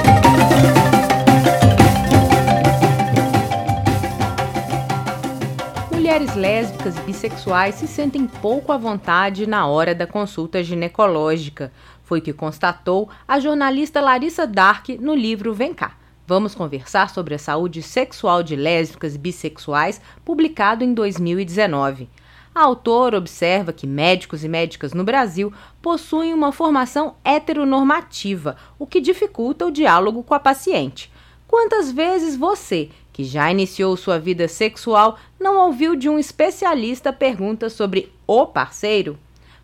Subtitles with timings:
[6.30, 11.72] mulheres lésbicas e bissexuais se sentem pouco à vontade na hora da consulta ginecológica.
[12.04, 15.92] Foi o que constatou a jornalista Larissa Dark no livro Vem cá.
[16.26, 22.08] Vamos conversar sobre a saúde sexual de lésbicas e bissexuais, publicado em 2019.
[22.54, 29.00] A autora observa que médicos e médicas no Brasil possuem uma formação heteronormativa, o que
[29.00, 31.10] dificulta o diálogo com a paciente.
[31.46, 37.72] Quantas vezes você, que já iniciou sua vida sexual, não ouviu de um especialista perguntas
[37.72, 39.18] sobre o parceiro?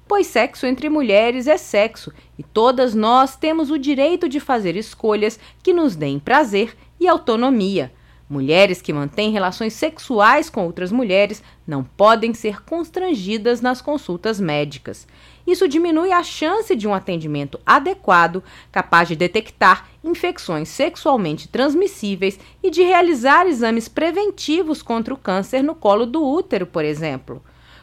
[0.09, 5.39] Pois sexo entre mulheres é sexo e todas nós temos o direito de fazer escolhas
[5.63, 7.93] que nos deem prazer e autonomia.
[8.29, 15.07] Mulheres que mantêm relações sexuais com outras mulheres não podem ser constrangidas nas consultas médicas.
[15.47, 22.71] Isso diminui a chance de um atendimento adequado, capaz de detectar infecções sexualmente transmissíveis e
[22.71, 27.43] de realizar exames preventivos contra o câncer no colo do útero, por exemplo.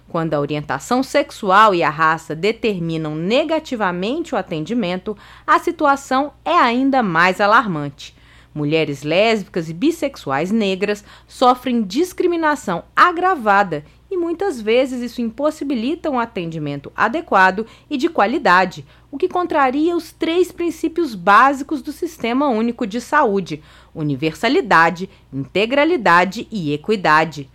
[0.09, 7.01] Quando a orientação sexual e a raça determinam negativamente o atendimento, a situação é ainda
[7.01, 8.15] mais alarmante.
[8.53, 13.83] Mulheres lésbicas e bissexuais negras sofrem discriminação agravada
[14.13, 20.11] e muitas vezes isso impossibilita um atendimento adequado e de qualidade, o que contraria os
[20.11, 27.49] três princípios básicos do Sistema Único de Saúde: universalidade, integralidade e equidade.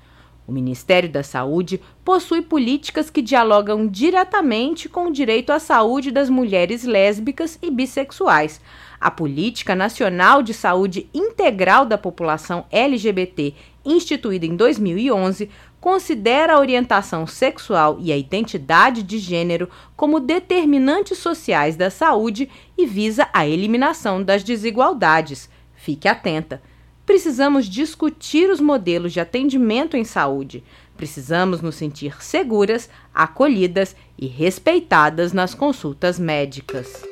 [0.49, 6.31] O Ministério da Saúde possui políticas que dialogam diretamente com o direito à saúde das
[6.31, 8.61] mulheres lésbicas e bissexuais.
[8.99, 13.55] A Política Nacional de Saúde Integral da População LGBT,
[13.85, 21.77] instituída em 2011, considera a orientação sexual e a identidade de gênero como determinantes sociais
[21.77, 25.49] da saúde e visa a eliminação das desigualdades.
[25.75, 26.61] Fique atenta!
[27.07, 30.63] Precisamos discutir os modelos de atendimento em saúde.
[30.95, 37.03] Precisamos nos sentir seguras, acolhidas e respeitadas nas consultas médicas.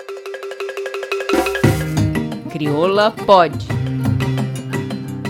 [2.50, 3.66] Crioula pode.